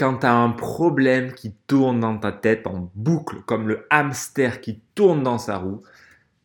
quand 0.00 0.20
tu 0.20 0.26
as 0.26 0.34
un 0.34 0.48
problème 0.48 1.34
qui 1.34 1.52
tourne 1.66 2.00
dans 2.00 2.16
ta 2.16 2.32
tête 2.32 2.66
en 2.66 2.90
boucle, 2.94 3.42
comme 3.42 3.68
le 3.68 3.86
hamster 3.90 4.62
qui 4.62 4.80
tourne 4.94 5.22
dans 5.22 5.36
sa 5.36 5.58
roue, 5.58 5.82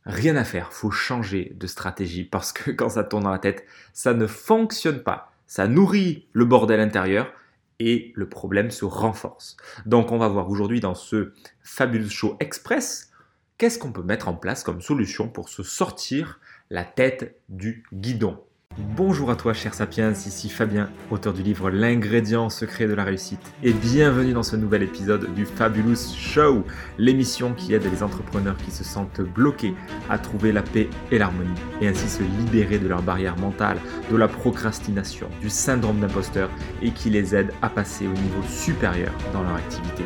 rien 0.06 0.36
à 0.36 0.44
faire, 0.44 0.74
faut 0.74 0.92
changer 0.92 1.54
de 1.56 1.66
stratégie 1.66 2.26
parce 2.26 2.52
que 2.52 2.72
quand 2.80 2.90
ça 2.90 3.06
tourne 3.06 3.24
dans 3.24 3.32
la 3.32 3.40
tête, 3.40 3.66
ça 3.94 4.14
ne 4.14 4.28
fonctionne 4.28 5.04
pas. 5.04 5.32
Ça 5.48 5.70
nourrit 5.70 6.28
le 6.34 6.44
bordel 6.44 6.82
intérieur 6.82 7.32
et 7.80 8.12
le 8.16 8.28
problème 8.28 8.72
se 8.72 8.84
renforce. 8.84 9.56
Donc 9.86 10.12
on 10.12 10.18
va 10.18 10.28
voir 10.28 10.50
aujourd'hui 10.50 10.82
dans 10.82 10.96
ce 10.96 11.32
fabuleux 11.62 12.10
show 12.10 12.36
express 12.42 13.14
qu'est-ce 13.58 13.80
qu'on 13.80 13.94
peut 13.94 14.04
mettre 14.04 14.28
en 14.28 14.34
place 14.34 14.64
comme 14.64 14.82
solution 14.82 15.30
pour 15.30 15.48
se 15.48 15.64
sortir 15.64 16.42
la 16.70 16.84
tête 16.84 17.40
du 17.48 17.86
guidon? 17.94 18.44
Bonjour 18.78 19.32
à 19.32 19.36
toi 19.36 19.54
cher 19.54 19.74
Sapiens, 19.74 20.12
ici 20.12 20.50
Fabien, 20.50 20.90
auteur 21.10 21.34
du 21.34 21.44
livre 21.44 21.70
L'ingrédient 21.70 22.50
secret 22.50 22.88
de 22.88 22.94
la 22.94 23.06
réussite 23.06 23.54
et 23.64 23.72
bienvenue 23.72 24.34
dans 24.34 24.44
ce 24.44 24.58
nouvel 24.58 24.84
épisode 24.84 25.34
du 25.34 25.46
Fabulous 25.46 26.14
Show, 26.18 26.66
l'émission 26.98 27.54
qui 27.54 27.74
aide 27.74 27.90
les 27.90 28.04
entrepreneurs 28.04 28.58
qui 28.58 28.72
se 28.72 28.84
sentent 28.84 29.22
bloqués 29.22 29.74
à 30.10 30.18
trouver 30.18 30.52
la 30.52 30.62
paix 30.62 30.90
et 31.12 31.18
l'harmonie 31.18 31.60
et 31.80 31.88
ainsi 31.88 32.10
se 32.10 32.24
libérer 32.24 32.78
de 32.78 32.88
leurs 32.88 33.02
barrières 33.02 33.38
mentales, 33.38 33.80
de 34.12 34.18
la 34.18 34.28
procrastination, 34.28 35.30
du 35.40 35.50
syndrome 35.50 36.00
d'imposteur 36.00 36.50
et 36.82 36.92
qui 36.92 37.10
les 37.10 37.34
aide 37.34 37.54
à 37.62 37.70
passer 37.70 38.08
au 38.08 38.14
niveau 38.14 38.44
supérieur 38.50 39.14
dans 39.32 39.44
leur 39.44 39.56
activité. 39.56 40.04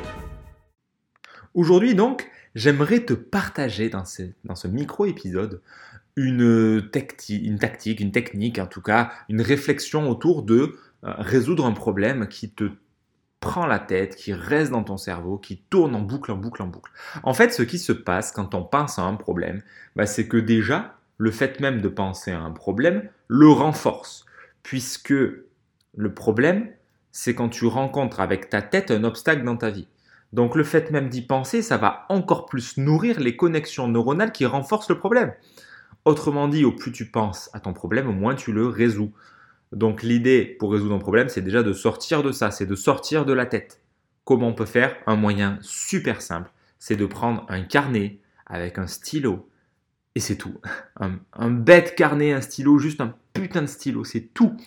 Aujourd'hui 1.55 1.95
donc, 1.95 2.29
j'aimerais 2.59 2.99
te 2.99 3.13
partager 3.13 3.89
dans 3.89 4.05
ce, 4.05 4.67
micro-épisode 4.67 5.61
une, 6.15 6.89
une 7.29 7.59
tactique, 7.59 7.99
une 8.01 8.11
technique, 8.11 8.59
en 8.59 8.67
tout 8.67 8.81
cas, 8.81 9.11
une 9.29 9.41
réflexion 9.41 10.09
autour 10.09 10.43
de 10.43 10.77
euh, 11.05 11.13
résoudre 11.17 11.65
un 11.65 11.71
problème 11.71 12.27
qui 12.27 12.51
te 12.51 12.69
prend 13.39 13.65
la 13.65 13.79
tête, 13.79 14.17
qui 14.17 14.33
reste 14.33 14.71
dans 14.71 14.83
ton 14.83 14.97
cerveau, 14.97 15.37
qui 15.37 15.61
tourne 15.69 15.95
en 15.95 16.01
boucle, 16.01 16.33
en 16.33 16.35
boucle, 16.35 16.61
en 16.61 16.67
boucle. 16.67 16.91
En 17.23 17.33
fait, 17.33 17.53
ce 17.53 17.63
qui 17.63 17.79
se 17.79 17.93
passe 17.93 18.33
quand 18.33 18.53
on 18.53 18.63
pense 18.63 18.99
à 18.99 19.03
un 19.03 19.15
problème, 19.15 19.61
bah, 19.95 20.05
c'est 20.05 20.27
que 20.27 20.35
déjà, 20.35 20.97
le 21.17 21.31
fait 21.31 21.61
même 21.61 21.79
de 21.79 21.87
penser 21.87 22.31
à 22.31 22.41
un 22.41 22.51
problème 22.51 23.09
le 23.29 23.49
renforce, 23.49 24.25
puisque 24.63 25.13
le 25.13 26.13
problème, 26.13 26.67
c'est 27.13 27.33
quand 27.33 27.49
tu 27.49 27.65
rencontres 27.65 28.19
avec 28.19 28.49
ta 28.49 28.61
tête 28.61 28.91
un 28.91 29.05
obstacle 29.05 29.43
dans 29.45 29.55
ta 29.55 29.69
vie. 29.69 29.87
Donc 30.33 30.55
le 30.55 30.63
fait 30.63 30.91
même 30.91 31.09
d'y 31.09 31.21
penser, 31.21 31.61
ça 31.61 31.77
va 31.77 32.05
encore 32.09 32.45
plus 32.45 32.77
nourrir 32.77 33.19
les 33.19 33.35
connexions 33.35 33.87
neuronales 33.87 34.31
qui 34.31 34.45
renforcent 34.45 34.89
le 34.89 34.97
problème. 34.97 35.33
Autrement 36.05 36.47
dit, 36.47 36.65
au 36.65 36.71
plus 36.71 36.91
tu 36.91 37.09
penses 37.09 37.49
à 37.53 37.59
ton 37.59 37.73
problème, 37.73 38.07
au 38.07 38.13
moins 38.13 38.35
tu 38.35 38.51
le 38.51 38.67
résous. 38.67 39.11
Donc 39.71 40.03
l'idée 40.03 40.45
pour 40.59 40.71
résoudre 40.71 40.95
un 40.95 40.99
problème, 40.99 41.29
c'est 41.29 41.41
déjà 41.41 41.63
de 41.63 41.73
sortir 41.73 42.23
de 42.23 42.31
ça, 42.31 42.51
c'est 42.51 42.65
de 42.65 42.75
sortir 42.75 43.25
de 43.25 43.33
la 43.33 43.45
tête. 43.45 43.81
Comment 44.23 44.47
on 44.49 44.53
peut 44.53 44.65
faire? 44.65 44.95
Un 45.07 45.15
moyen 45.15 45.57
super 45.61 46.21
simple, 46.21 46.51
c'est 46.77 46.95
de 46.95 47.05
prendre 47.05 47.45
un 47.49 47.61
carnet 47.61 48.19
avec 48.45 48.77
un 48.77 48.87
stylo. 48.87 49.49
Et 50.15 50.19
c'est 50.19 50.37
tout. 50.37 50.59
Un, 50.99 51.19
un, 51.33 51.49
bête 51.49 51.95
carnet, 51.95 52.33
un 52.33 52.41
stylo, 52.41 52.77
juste 52.77 52.99
un 52.99 53.15
putain 53.31 53.61
de 53.61 53.67
stylo, 53.67 54.03
c'est 54.03 54.33
tout. 54.33 54.57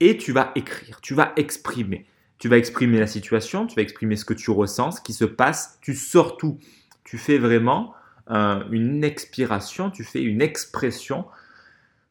Et 0.00 0.16
tu 0.16 0.32
vas 0.32 0.50
écrire, 0.54 1.00
tu 1.02 1.14
vas 1.14 1.32
exprimer. 1.36 2.06
Tu 2.42 2.48
vas 2.48 2.58
exprimer 2.58 2.98
la 2.98 3.06
situation, 3.06 3.68
tu 3.68 3.76
vas 3.76 3.82
exprimer 3.82 4.16
ce 4.16 4.24
que 4.24 4.34
tu 4.34 4.50
ressens, 4.50 4.96
ce 4.96 5.00
qui 5.00 5.12
se 5.12 5.24
passe, 5.24 5.78
tu 5.80 5.94
sors 5.94 6.36
tout. 6.36 6.58
Tu 7.04 7.16
fais 7.16 7.38
vraiment 7.38 7.94
une 8.28 9.04
expiration, 9.04 9.92
tu 9.92 10.02
fais 10.02 10.20
une 10.20 10.42
expression 10.42 11.24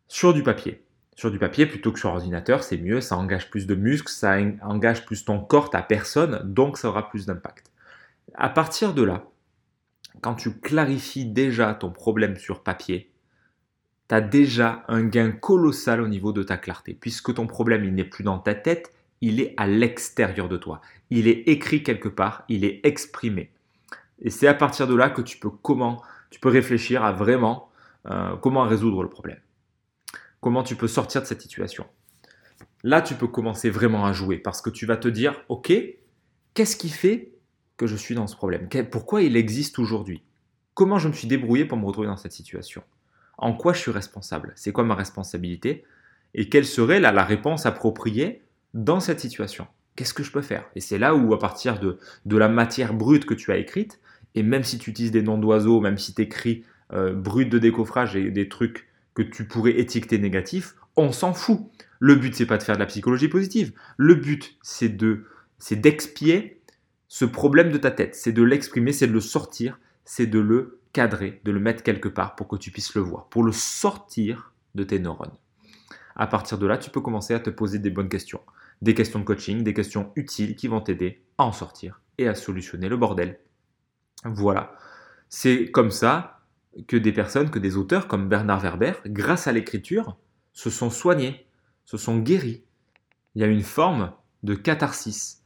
sur 0.07 0.33
du 0.33 0.41
papier. 0.41 0.85
Sur 1.17 1.31
du 1.31 1.37
papier 1.37 1.65
plutôt 1.65 1.91
que 1.91 1.99
sur 1.99 2.11
ordinateur, 2.11 2.63
c'est 2.63 2.77
mieux, 2.77 3.01
ça 3.01 3.17
engage 3.17 3.49
plus 3.49 3.67
de 3.67 3.75
muscles, 3.75 4.09
ça 4.09 4.37
engage 4.61 5.05
plus 5.05 5.25
ton 5.25 5.41
corps, 5.41 5.69
ta 5.69 5.81
personne, 5.81 6.39
donc 6.45 6.77
ça 6.77 6.87
aura 6.87 7.09
plus 7.09 7.25
d'impact. 7.25 7.69
À 8.35 8.47
partir 8.47 8.93
de 8.93 9.03
là, 9.03 9.25
quand 10.21 10.35
tu 10.35 10.53
clarifies 10.61 11.25
déjà 11.25 11.73
ton 11.73 11.89
problème 11.89 12.37
sur 12.37 12.63
papier, 12.63 13.11
tu 14.07 14.15
as 14.15 14.21
déjà 14.21 14.85
un 14.87 15.03
gain 15.03 15.31
colossal 15.31 15.99
au 15.99 16.07
niveau 16.07 16.31
de 16.31 16.41
ta 16.41 16.55
clarté, 16.55 16.93
puisque 16.93 17.33
ton 17.33 17.47
problème, 17.47 17.83
il 17.83 17.93
n'est 17.93 18.05
plus 18.05 18.23
dans 18.23 18.39
ta 18.39 18.55
tête, 18.55 18.93
il 19.21 19.39
est 19.39 19.53
à 19.57 19.67
l'extérieur 19.67 20.49
de 20.49 20.57
toi. 20.57 20.81
Il 21.09 21.27
est 21.27 21.47
écrit 21.47 21.83
quelque 21.83 22.09
part, 22.09 22.43
il 22.49 22.65
est 22.65 22.85
exprimé. 22.85 23.51
Et 24.21 24.29
c'est 24.29 24.47
à 24.47 24.53
partir 24.53 24.87
de 24.87 24.95
là 24.95 25.09
que 25.09 25.21
tu 25.21 25.37
peux 25.37 25.49
comment 25.49 26.01
tu 26.29 26.39
peux 26.39 26.49
réfléchir 26.49 27.03
à 27.03 27.11
vraiment 27.11 27.69
euh, 28.09 28.35
comment 28.37 28.63
résoudre 28.63 29.03
le 29.03 29.09
problème. 29.09 29.39
Comment 30.39 30.63
tu 30.63 30.75
peux 30.75 30.87
sortir 30.87 31.21
de 31.21 31.27
cette 31.27 31.41
situation. 31.41 31.85
Là, 32.83 33.01
tu 33.01 33.13
peux 33.13 33.27
commencer 33.27 33.69
vraiment 33.69 34.05
à 34.05 34.13
jouer 34.13 34.37
parce 34.39 34.61
que 34.61 34.71
tu 34.71 34.87
vas 34.87 34.97
te 34.97 35.07
dire, 35.07 35.39
ok, 35.49 35.71
qu'est-ce 36.55 36.75
qui 36.75 36.89
fait 36.89 37.33
que 37.77 37.85
je 37.85 37.95
suis 37.95 38.15
dans 38.15 38.25
ce 38.25 38.35
problème? 38.35 38.67
Pourquoi 38.89 39.21
il 39.21 39.37
existe 39.37 39.77
aujourd'hui? 39.77 40.23
Comment 40.73 40.97
je 40.97 41.07
me 41.07 41.13
suis 41.13 41.27
débrouillé 41.27 41.65
pour 41.65 41.77
me 41.77 41.85
retrouver 41.85 42.07
dans 42.07 42.17
cette 42.17 42.31
situation? 42.31 42.81
En 43.37 43.53
quoi 43.53 43.73
je 43.73 43.79
suis 43.79 43.91
responsable? 43.91 44.53
C'est 44.55 44.71
quoi 44.71 44.83
ma 44.83 44.95
responsabilité? 44.95 45.83
Et 46.33 46.49
quelle 46.49 46.65
serait 46.65 46.99
la 46.99 47.23
réponse 47.23 47.65
appropriée 47.65 48.41
dans 48.73 48.99
cette 48.99 49.19
situation 49.19 49.67
Qu'est-ce 49.95 50.13
que 50.13 50.23
je 50.23 50.31
peux 50.31 50.41
faire? 50.41 50.65
Et 50.75 50.79
c'est 50.79 50.97
là 50.97 51.15
où, 51.15 51.33
à 51.33 51.39
partir 51.39 51.79
de, 51.79 51.99
de 52.25 52.37
la 52.37 52.47
matière 52.47 52.93
brute 52.93 53.25
que 53.25 53.33
tu 53.33 53.51
as 53.51 53.57
écrite, 53.57 53.99
et 54.35 54.43
même 54.43 54.63
si 54.63 54.77
tu 54.77 54.89
utilises 54.89 55.11
des 55.11 55.21
noms 55.21 55.37
d'oiseaux, 55.37 55.81
même 55.81 55.97
si 55.97 56.13
tu 56.13 56.21
écris 56.21 56.63
euh, 56.93 57.13
brut 57.13 57.49
de 57.49 57.59
décoffrage 57.59 58.15
et 58.15 58.31
des 58.31 58.47
trucs 58.47 58.87
que 59.13 59.21
tu 59.21 59.45
pourrais 59.45 59.77
étiqueter 59.79 60.17
négatifs, 60.17 60.75
on 60.95 61.11
s'en 61.11 61.33
fout. 61.33 61.59
Le 61.99 62.15
but, 62.15 62.33
c'est 62.35 62.45
pas 62.45 62.57
de 62.57 62.63
faire 62.63 62.75
de 62.75 62.79
la 62.79 62.85
psychologie 62.85 63.27
positive. 63.27 63.73
Le 63.97 64.15
but, 64.15 64.57
c'est 64.61 64.89
de, 64.89 65.25
c'est 65.59 65.75
d'expier 65.75 66.61
ce 67.07 67.25
problème 67.25 67.71
de 67.71 67.77
ta 67.77 67.91
tête. 67.91 68.15
C'est 68.15 68.31
de 68.31 68.43
l'exprimer, 68.43 68.93
c'est 68.93 69.07
de 69.07 69.11
le 69.11 69.19
sortir, 69.19 69.79
c'est 70.05 70.27
de 70.27 70.39
le 70.39 70.79
cadrer, 70.93 71.41
de 71.43 71.51
le 71.51 71.59
mettre 71.59 71.83
quelque 71.83 72.09
part 72.09 72.35
pour 72.35 72.47
que 72.47 72.55
tu 72.55 72.71
puisses 72.71 72.95
le 72.95 73.01
voir, 73.01 73.27
pour 73.27 73.43
le 73.43 73.51
sortir 73.51 74.53
de 74.75 74.83
tes 74.83 74.99
neurones. 74.99 75.35
À 76.15 76.27
partir 76.27 76.57
de 76.57 76.67
là, 76.67 76.77
tu 76.77 76.89
peux 76.89 77.01
commencer 77.01 77.33
à 77.33 77.39
te 77.39 77.49
poser 77.49 77.79
des 77.79 77.89
bonnes 77.89 78.09
questions. 78.09 78.41
Des 78.81 78.93
questions 78.93 79.19
de 79.19 79.25
coaching, 79.25 79.63
des 79.63 79.73
questions 79.73 80.11
utiles 80.15 80.55
qui 80.55 80.67
vont 80.67 80.81
t'aider 80.81 81.23
à 81.37 81.45
en 81.45 81.51
sortir 81.51 82.01
et 82.17 82.27
à 82.27 82.35
solutionner 82.35 82.89
le 82.89 82.97
bordel 82.97 83.39
voilà. 84.25 84.75
C'est 85.29 85.71
comme 85.71 85.91
ça 85.91 86.41
que 86.87 86.97
des 86.97 87.11
personnes, 87.11 87.49
que 87.49 87.59
des 87.59 87.77
auteurs 87.77 88.07
comme 88.07 88.29
Bernard 88.29 88.61
Werber, 88.61 88.93
grâce 89.07 89.47
à 89.47 89.51
l'écriture, 89.51 90.17
se 90.53 90.69
sont 90.69 90.89
soignés, 90.89 91.47
se 91.85 91.97
sont 91.97 92.19
guéris. 92.19 92.63
Il 93.35 93.41
y 93.41 93.45
a 93.45 93.47
une 93.47 93.63
forme 93.63 94.11
de 94.43 94.55
catharsis 94.55 95.43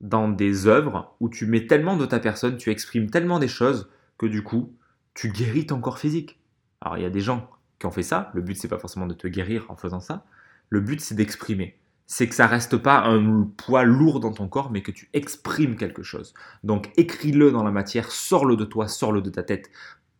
dans 0.00 0.28
des 0.28 0.66
œuvres 0.66 1.16
où 1.20 1.28
tu 1.28 1.46
mets 1.46 1.66
tellement 1.66 1.96
de 1.96 2.06
ta 2.06 2.20
personne, 2.20 2.56
tu 2.56 2.70
exprimes 2.70 3.10
tellement 3.10 3.38
des 3.38 3.48
choses 3.48 3.90
que 4.18 4.26
du 4.26 4.42
coup, 4.42 4.74
tu 5.14 5.30
guéris 5.30 5.66
ton 5.66 5.80
corps 5.80 5.98
physique. 5.98 6.38
Alors 6.80 6.98
il 6.98 7.02
y 7.02 7.06
a 7.06 7.10
des 7.10 7.20
gens 7.20 7.48
qui 7.78 7.86
ont 7.86 7.90
fait 7.90 8.02
ça, 8.02 8.30
le 8.34 8.42
but 8.42 8.56
c'est 8.56 8.68
pas 8.68 8.78
forcément 8.78 9.06
de 9.06 9.14
te 9.14 9.28
guérir 9.28 9.66
en 9.68 9.76
faisant 9.76 10.00
ça, 10.00 10.24
le 10.70 10.80
but 10.80 11.00
c'est 11.00 11.14
d'exprimer 11.14 11.78
c'est 12.06 12.28
que 12.28 12.34
ça 12.34 12.46
reste 12.46 12.76
pas 12.76 13.00
un 13.00 13.42
poids 13.56 13.82
lourd 13.82 14.20
dans 14.20 14.32
ton 14.32 14.48
corps, 14.48 14.70
mais 14.70 14.82
que 14.82 14.92
tu 14.92 15.08
exprimes 15.12 15.76
quelque 15.76 16.04
chose. 16.04 16.34
Donc 16.62 16.90
écris-le 16.96 17.50
dans 17.50 17.64
la 17.64 17.72
matière, 17.72 18.12
sors-le 18.12 18.56
de 18.56 18.64
toi, 18.64 18.86
sors-le 18.86 19.20
de 19.20 19.30
ta 19.30 19.42
tête. 19.42 19.70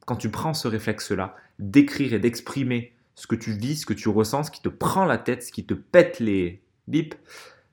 Quand 0.05 0.17
tu 0.17 0.31
prends 0.31 0.55
ce 0.55 0.69
réflexe-là, 0.69 1.37
d'écrire 1.59 2.12
et 2.12 2.19
d'exprimer 2.19 2.93
ce 3.15 3.27
que 3.27 3.37
tu 3.37 3.53
vis, 3.53 3.77
ce 3.77 3.87
que 3.87 3.94
tu 3.94 4.09
ressens, 4.09 4.44
ce 4.44 4.50
qui 4.50 4.62
te 4.62 4.69
prend 4.69 5.05
la 5.05 5.17
tête, 5.17 5.44
ce 5.44 5.53
qui 5.53 5.65
te 5.65 5.75
pète 5.75 6.19
les 6.19 6.61
bips, 6.88 7.15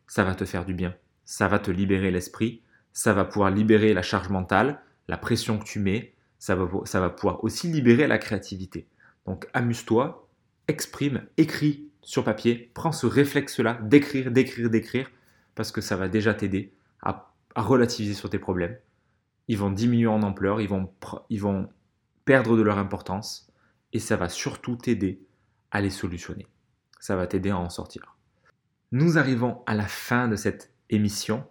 ça 0.07 0.23
va 0.23 0.35
te 0.35 0.45
faire 0.45 0.65
du 0.65 0.73
bien. 0.73 0.95
Ça 1.25 1.47
va 1.47 1.57
te 1.57 1.71
libérer 1.71 2.11
l'esprit, 2.11 2.61
ça 2.93 3.13
va 3.13 3.25
pouvoir 3.25 3.49
libérer 3.49 3.93
la 3.93 4.03
charge 4.03 4.29
mentale, 4.29 4.79
la 5.07 5.17
pression 5.17 5.57
que 5.57 5.65
tu 5.65 5.79
mets, 5.79 6.13
ça 6.37 6.55
va, 6.55 6.67
ça 6.85 6.99
va 6.99 7.09
pouvoir 7.09 7.43
aussi 7.43 7.67
libérer 7.67 8.07
la 8.07 8.19
créativité. 8.19 8.87
Donc 9.25 9.47
amuse-toi, 9.53 10.29
exprime, 10.67 11.25
écris, 11.37 11.89
sur 12.01 12.23
papier, 12.23 12.71
prends 12.73 12.91
ce 12.91 13.07
réflexe-là 13.07 13.79
d'écrire, 13.81 14.31
d'écrire, 14.31 14.69
d'écrire, 14.69 15.09
parce 15.55 15.71
que 15.71 15.81
ça 15.81 15.95
va 15.95 16.09
déjà 16.09 16.33
t'aider 16.33 16.73
à, 17.01 17.33
relativiser 17.55 18.13
sur 18.13 18.29
tes 18.29 18.39
problèmes. 18.39 18.77
Ils 19.47 19.57
vont 19.57 19.71
diminuer 19.71 20.07
en 20.07 20.21
ampleur, 20.21 20.61
ils 20.61 20.69
vont, 20.69 20.91
ils 21.29 21.41
vont 21.41 21.69
perdre 22.25 22.57
de 22.57 22.61
leur 22.61 22.77
importance, 22.77 23.51
et 23.93 23.99
ça 23.99 24.15
va 24.15 24.29
surtout 24.29 24.75
t'aider 24.75 25.21
à 25.71 25.81
les 25.81 25.89
solutionner. 25.89 26.47
Ça 26.99 27.15
va 27.15 27.27
t'aider 27.27 27.51
à 27.51 27.57
en 27.57 27.69
sortir. 27.69 28.17
Nous 28.91 29.17
arrivons 29.17 29.61
à 29.65 29.75
la 29.75 29.87
fin 29.87 30.27
de 30.27 30.35
cette 30.35 30.73
émission. 30.89 31.45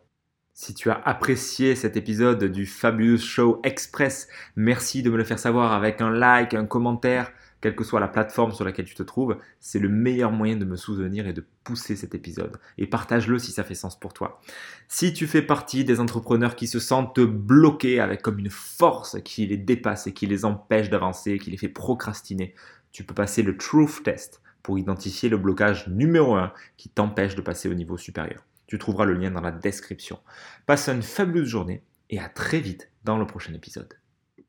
Si 0.54 0.74
tu 0.74 0.90
as 0.90 1.00
apprécié 1.06 1.74
cet 1.74 1.96
épisode 1.96 2.44
du 2.44 2.66
Fabulous 2.66 3.16
Show 3.16 3.60
Express, 3.64 4.28
merci 4.54 5.02
de 5.02 5.08
me 5.08 5.16
le 5.16 5.24
faire 5.24 5.38
savoir 5.38 5.72
avec 5.72 6.02
un 6.02 6.10
like, 6.10 6.52
un 6.52 6.66
commentaire, 6.66 7.32
quelle 7.62 7.74
que 7.74 7.84
soit 7.84 8.00
la 8.00 8.08
plateforme 8.08 8.52
sur 8.52 8.66
laquelle 8.66 8.84
tu 8.84 8.94
te 8.94 9.02
trouves, 9.02 9.38
c'est 9.60 9.78
le 9.78 9.88
meilleur 9.88 10.30
moyen 10.30 10.56
de 10.56 10.66
me 10.66 10.76
souvenir 10.76 11.26
et 11.26 11.32
de 11.32 11.42
pousser 11.64 11.96
cet 11.96 12.14
épisode. 12.14 12.58
Et 12.76 12.86
partage-le 12.86 13.38
si 13.38 13.50
ça 13.50 13.64
fait 13.64 13.74
sens 13.74 13.98
pour 13.98 14.12
toi. 14.12 14.42
Si 14.88 15.14
tu 15.14 15.26
fais 15.26 15.40
partie 15.40 15.86
des 15.86 16.00
entrepreneurs 16.00 16.54
qui 16.54 16.66
se 16.66 16.80
sentent 16.80 17.20
bloqués 17.20 17.98
avec 17.98 18.20
comme 18.20 18.38
une 18.38 18.50
force 18.50 19.16
qui 19.24 19.46
les 19.46 19.56
dépasse 19.56 20.06
et 20.06 20.12
qui 20.12 20.26
les 20.26 20.44
empêche 20.44 20.90
d'avancer, 20.90 21.38
qui 21.38 21.50
les 21.50 21.56
fait 21.56 21.68
procrastiner, 21.68 22.54
tu 22.92 23.04
peux 23.04 23.14
passer 23.14 23.42
le 23.42 23.56
Truth 23.56 24.02
Test 24.02 24.42
pour 24.62 24.78
identifier 24.78 25.30
le 25.30 25.38
blocage 25.38 25.88
numéro 25.88 26.34
1 26.34 26.52
qui 26.76 26.90
t'empêche 26.90 27.36
de 27.36 27.40
passer 27.40 27.70
au 27.70 27.74
niveau 27.74 27.96
supérieur. 27.96 28.44
Tu 28.72 28.78
trouveras 28.78 29.04
le 29.04 29.12
lien 29.12 29.30
dans 29.30 29.42
la 29.42 29.52
description. 29.52 30.18
Passe 30.64 30.88
une 30.88 31.02
fabuleuse 31.02 31.46
journée 31.46 31.84
et 32.08 32.18
à 32.18 32.30
très 32.30 32.58
vite 32.58 32.90
dans 33.04 33.18
le 33.18 33.26
prochain 33.26 33.52
épisode. 33.52 33.98